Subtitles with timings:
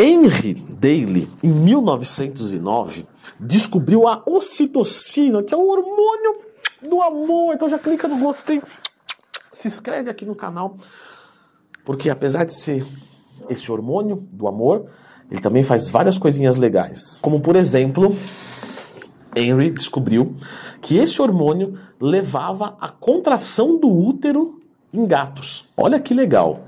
[0.00, 3.04] Henry Daly, em 1909,
[3.40, 6.36] descobriu a ocitocina, que é o hormônio
[6.80, 7.54] do amor.
[7.54, 8.62] Então já clica no gostei,
[9.50, 10.76] se inscreve aqui no canal,
[11.84, 12.86] porque apesar de ser
[13.50, 14.86] esse hormônio do amor,
[15.28, 17.18] ele também faz várias coisinhas legais.
[17.20, 18.14] Como por exemplo,
[19.34, 20.36] Henry descobriu
[20.80, 24.60] que esse hormônio levava à contração do útero
[24.94, 25.64] em gatos.
[25.76, 26.62] Olha que legal.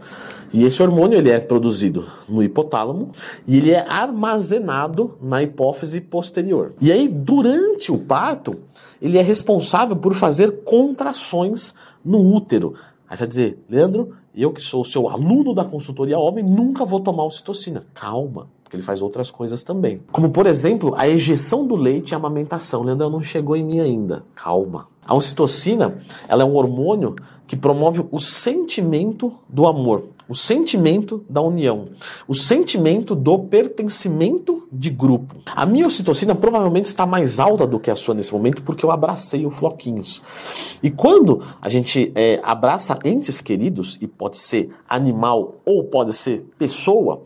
[0.53, 3.13] E esse hormônio ele é produzido no hipotálamo
[3.47, 6.75] e ele é armazenado na hipófise posterior.
[6.81, 8.57] E aí, durante o parto,
[9.01, 11.75] ele é responsável por fazer contrações
[12.05, 12.75] no útero.
[13.09, 17.01] Aí você vai dizer, Leandro, eu que sou seu aluno da consultoria homem, nunca vou
[17.01, 17.85] tomar ocitocina.
[17.95, 20.01] Calma, porque ele faz outras coisas também.
[20.11, 22.83] Como, por exemplo, a ejeção do leite e a amamentação.
[22.83, 24.25] Leandro, não chegou em mim ainda.
[24.35, 24.89] Calma.
[25.07, 27.15] A ocitocina, ela é um hormônio
[27.47, 31.89] que promove o sentimento do amor o sentimento da união,
[32.29, 35.35] o sentimento do pertencimento de grupo.
[35.45, 38.93] A minha ocitocina provavelmente está mais alta do que a sua nesse momento porque eu
[38.93, 40.23] abracei o Floquinhos.
[40.81, 46.47] E quando a gente é, abraça entes queridos, e pode ser animal ou pode ser
[46.57, 47.25] pessoa,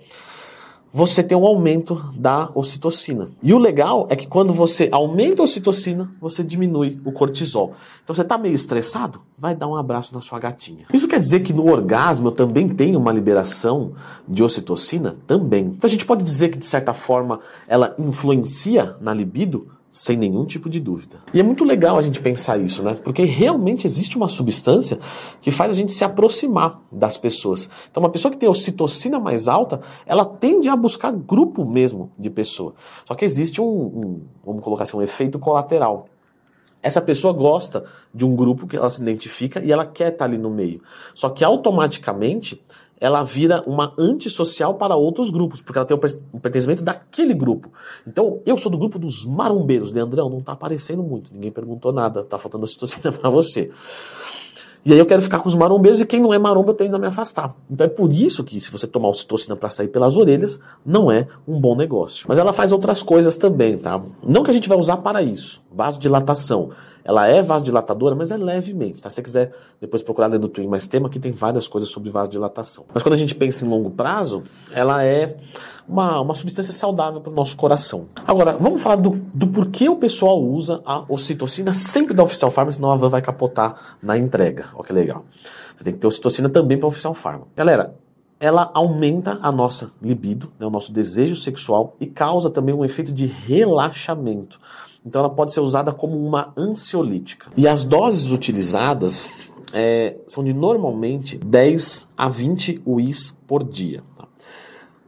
[0.97, 3.29] você tem um aumento da ocitocina.
[3.43, 7.75] E o legal é que quando você aumenta a ocitocina, você diminui o cortisol.
[8.05, 9.21] Então você está meio estressado?
[9.37, 10.87] Vai dar um abraço na sua gatinha.
[10.95, 13.95] Isso quer dizer que no orgasmo eu também tenho uma liberação
[14.29, 15.17] de ocitocina?
[15.27, 15.75] Também.
[15.77, 19.67] Então a gente pode dizer que de certa forma ela influencia na libido?
[19.95, 21.19] Sem nenhum tipo de dúvida.
[21.33, 22.99] E é muito legal a gente pensar isso, né?
[23.05, 24.99] Porque realmente existe uma substância
[25.41, 27.71] que faz a gente se aproximar das pessoas.
[27.89, 32.29] Então, uma pessoa que tem ocitocina mais alta, ela tende a buscar grupo mesmo de
[32.29, 32.75] pessoa.
[33.07, 36.09] Só que existe um, um vamos colocar assim, um efeito colateral.
[36.83, 40.37] Essa pessoa gosta de um grupo que ela se identifica e ela quer estar ali
[40.37, 40.83] no meio.
[41.15, 42.61] Só que automaticamente
[43.01, 45.97] ela vira uma antissocial para outros grupos, porque ela tem
[46.33, 47.71] o pertencimento daquele grupo.
[48.07, 49.93] Então, eu sou do grupo dos marombeiros.
[49.93, 53.71] Leandrão, não está aparecendo muito, ninguém perguntou nada, está faltando ocitocina para você.
[54.87, 56.95] E aí eu quero ficar com os marombeiros e quem não é maromba eu tendo
[56.95, 57.55] a me afastar.
[57.71, 61.27] Então é por isso que se você tomar ocitocina para sair pelas orelhas, não é
[61.49, 62.27] um bom negócio.
[62.29, 63.99] Mas ela faz outras coisas também, tá?
[64.23, 65.63] Não que a gente vai usar para isso.
[65.73, 66.71] Vasodilatação.
[67.05, 69.11] Ela é vasodilatadora, mas é levemente, tá?
[69.11, 72.09] Se você quiser depois procurar dentro do Twin mais tema, que tem várias coisas sobre
[72.09, 72.87] vasodilatação.
[72.93, 74.43] Mas quando a gente pensa em longo prazo,
[74.73, 75.37] ela é
[75.87, 78.07] uma, uma substância saudável para o nosso coração.
[78.27, 82.73] Agora, vamos falar do, do porquê o pessoal usa a ocitocina sempre da Oficial Pharma,
[82.73, 84.67] senão a van vai capotar na entrega.
[84.75, 85.25] Olha que legal.
[85.77, 87.47] Você tem que ter ocitocina também para Oficial Pharma.
[87.55, 87.95] Galera,
[88.41, 93.13] ela aumenta a nossa libido, né, o nosso desejo sexual e causa também um efeito
[93.13, 94.59] de relaxamento.
[95.05, 97.51] Então ela pode ser usada como uma ansiolítica.
[97.57, 99.29] E as doses utilizadas
[99.73, 104.03] é, são de normalmente 10 a 20 UIs por dia.
[104.17, 104.27] Tá?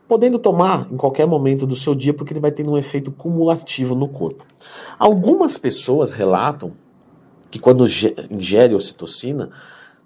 [0.06, 3.95] Podendo tomar em qualquer momento do seu dia, porque ele vai ter um efeito cumulativo
[3.95, 4.45] no corpo.
[4.99, 6.73] Algumas pessoas relatam
[7.51, 7.87] que quando
[8.31, 9.51] ingere ocitocina,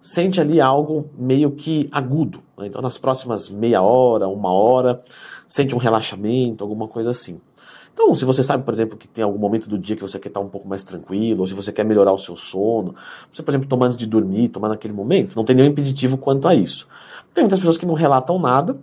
[0.00, 2.42] sente ali algo meio que agudo.
[2.56, 2.66] Né?
[2.66, 5.02] Então, nas próximas meia hora, uma hora,
[5.48, 7.40] sente um relaxamento, alguma coisa assim.
[7.92, 10.28] Então, se você sabe, por exemplo, que tem algum momento do dia que você quer
[10.28, 12.94] estar um pouco mais tranquilo, ou se você quer melhorar o seu sono,
[13.32, 16.48] você, por exemplo, tomar antes de dormir, tomar naquele momento, não tem nenhum impeditivo quanto
[16.48, 16.86] a isso.
[17.34, 18.76] Tem muitas pessoas que não relatam nada,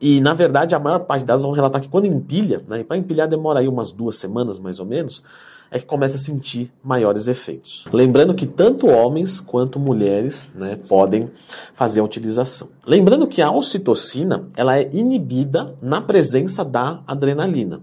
[0.00, 2.96] e na verdade a maior parte delas vão relatar que quando empilha, né, e para
[2.96, 5.22] empilhar demora aí umas duas semanas mais ou menos,
[5.70, 7.84] é que começa a sentir maiores efeitos.
[7.92, 11.30] Lembrando que tanto homens quanto mulheres né, podem
[11.72, 12.68] fazer a utilização.
[12.86, 17.80] Lembrando que a ocitocina ela é inibida na presença da adrenalina.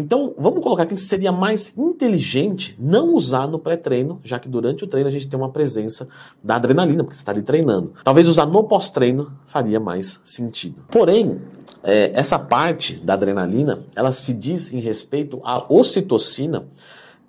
[0.00, 4.86] Então, vamos colocar que seria mais inteligente não usar no pré-treino, já que durante o
[4.86, 6.08] treino a gente tem uma presença
[6.40, 7.94] da adrenalina, porque você está ali treinando.
[8.04, 10.84] Talvez usar no pós-treino faria mais sentido.
[10.88, 11.40] Porém,
[11.82, 16.68] é, essa parte da adrenalina, ela se diz em respeito à ocitocina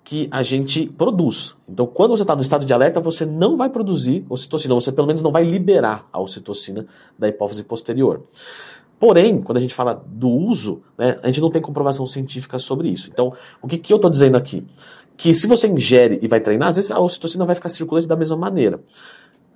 [0.04, 1.56] que a gente produz.
[1.68, 5.08] Então, quando você está no estado de alerta, você não vai produzir ocitocina, você pelo
[5.08, 6.86] menos não vai liberar a ocitocina
[7.18, 8.22] da hipófise posterior.
[9.00, 12.88] Porém, quando a gente fala do uso, né, a gente não tem comprovação científica sobre
[12.88, 13.08] isso.
[13.10, 13.32] Então,
[13.62, 14.62] o que, que eu estou dizendo aqui?
[15.16, 18.14] Que se você ingere e vai treinar, às vezes a ocitocina vai ficar circulante da
[18.14, 18.78] mesma maneira.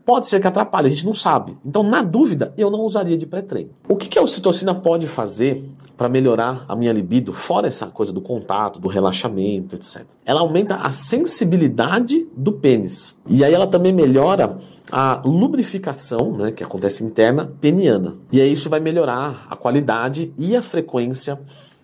[0.05, 1.57] Pode ser que atrapalhe, a gente não sabe.
[1.65, 3.71] Então, na dúvida, eu não usaria de pré-treino.
[3.87, 5.65] O que, que a ocitocina pode fazer
[5.97, 10.05] para melhorar a minha libido, fora essa coisa do contato, do relaxamento, etc?
[10.25, 13.15] Ela aumenta a sensibilidade do pênis.
[13.27, 14.59] E aí ela também melhora
[14.91, 18.17] a lubrificação, né, que acontece interna, peniana.
[18.31, 21.39] E aí isso vai melhorar a qualidade e a frequência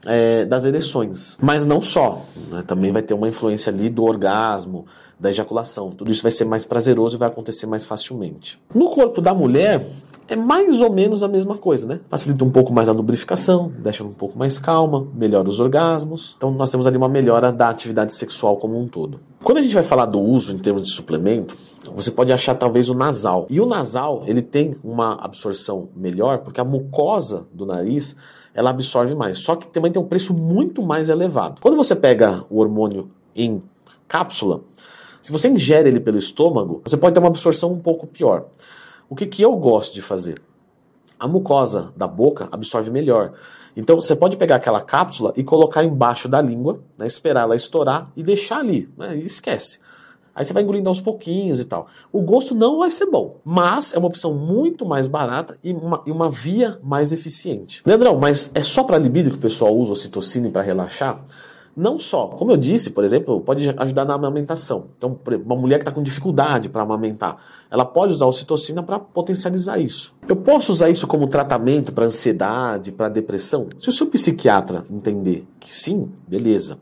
[0.07, 1.37] é, das ereções.
[1.41, 2.63] Mas não só, né?
[2.67, 4.87] também vai ter uma influência ali do orgasmo,
[5.19, 5.91] da ejaculação.
[5.91, 8.59] Tudo isso vai ser mais prazeroso e vai acontecer mais facilmente.
[8.75, 9.87] No corpo da mulher,
[10.27, 12.01] é mais ou menos a mesma coisa, né?
[12.09, 16.35] Facilita um pouco mais a lubrificação, deixa um pouco mais calma, melhora os orgasmos.
[16.39, 19.21] Então nós temos ali uma melhora da atividade sexual como um todo.
[19.43, 21.57] Quando a gente vai falar do uso em termos de suplemento,
[21.95, 23.47] você pode achar talvez o nasal.
[23.49, 28.15] E o nasal, ele tem uma absorção melhor porque a mucosa do nariz
[28.53, 29.39] ela absorve mais.
[29.39, 31.61] Só que também tem um preço muito mais elevado.
[31.61, 33.63] Quando você pega o hormônio em
[34.07, 34.61] cápsula,
[35.23, 38.47] se você ingere ele pelo estômago, você pode ter uma absorção um pouco pior.
[39.09, 40.41] O que, que eu gosto de fazer?
[41.21, 43.35] A mucosa da boca absorve melhor.
[43.77, 48.11] Então você pode pegar aquela cápsula e colocar embaixo da língua, né, esperar ela estourar
[48.17, 49.79] e deixar ali, né, e esquece.
[50.35, 51.89] Aí você vai engolindo aos pouquinhos e tal.
[52.13, 56.03] O gosto não vai ser bom, mas é uma opção muito mais barata e uma,
[56.07, 57.83] e uma via mais eficiente.
[57.85, 61.23] Leandrão, mas é só para libido que o pessoal usa ocitocina para relaxar?
[61.77, 64.87] Não só, como eu disse, por exemplo, pode ajudar na amamentação.
[64.97, 67.37] Então, uma mulher que está com dificuldade para amamentar,
[67.71, 70.13] ela pode usar a ocitocina para potencializar isso.
[70.29, 73.69] Eu posso usar isso como tratamento para ansiedade, para depressão?
[73.81, 76.79] Se o seu psiquiatra entender que sim, beleza.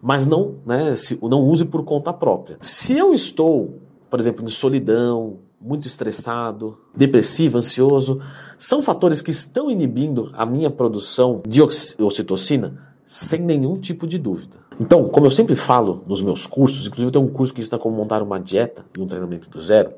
[0.00, 2.56] Mas não, né, se, não use por conta própria.
[2.60, 8.20] Se eu estou, por exemplo, em solidão, muito estressado, depressivo, ansioso,
[8.58, 14.58] são fatores que estão inibindo a minha produção de ocitocina sem nenhum tipo de dúvida.
[14.78, 17.76] Então, como eu sempre falo nos meus cursos, inclusive eu tenho um curso que está
[17.76, 19.90] como montar uma dieta e um treinamento do zero,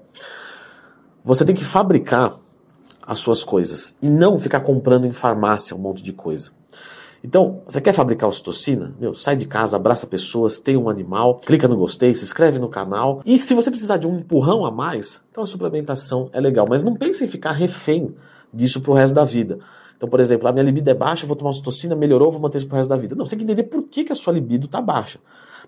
[1.22, 2.34] você tem que fabricar
[3.06, 6.52] as suas coisas e não ficar comprando em farmácia um monte de coisa.
[7.22, 8.94] Então, você quer fabricar ocitocina?
[8.98, 12.68] Meu, sai de casa, abraça pessoas, tem um animal, clica no gostei, se inscreve no
[12.70, 13.20] canal.
[13.26, 16.66] E se você precisar de um empurrão a mais, então a suplementação é legal.
[16.66, 18.16] Mas não pense em ficar refém
[18.50, 19.58] disso pro resto da vida.
[20.02, 22.66] Então, por exemplo, a minha libido é baixa, vou tomar ocitocina, melhorou, vou manter isso
[22.66, 23.14] pro resto da vida.
[23.14, 25.20] Não, você tem que entender por que, que a sua libido está baixa.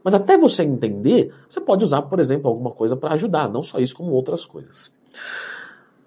[0.02, 3.78] Mas até você entender, você pode usar, por exemplo, alguma coisa para ajudar, não só
[3.78, 4.90] isso, como outras coisas.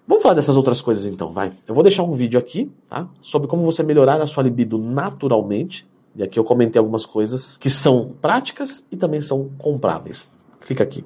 [0.06, 1.50] Vamos falar dessas outras coisas então, vai.
[1.66, 3.08] Eu vou deixar um vídeo aqui, tá?
[3.22, 5.88] Sobre como você melhorar a sua libido naturalmente.
[6.14, 10.30] E aqui eu comentei algumas coisas que são práticas e também são compráveis.
[10.60, 11.02] Clica aqui.